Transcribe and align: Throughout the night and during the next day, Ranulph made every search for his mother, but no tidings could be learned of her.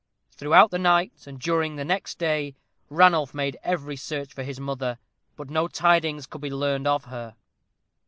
Throughout 0.31 0.71
the 0.71 0.79
night 0.79 1.27
and 1.27 1.39
during 1.39 1.75
the 1.75 1.85
next 1.85 2.17
day, 2.17 2.55
Ranulph 2.89 3.35
made 3.35 3.59
every 3.61 3.95
search 3.95 4.33
for 4.33 4.41
his 4.41 4.59
mother, 4.59 4.97
but 5.35 5.51
no 5.51 5.67
tidings 5.67 6.25
could 6.25 6.41
be 6.41 6.49
learned 6.49 6.87
of 6.87 7.03
her. 7.03 7.35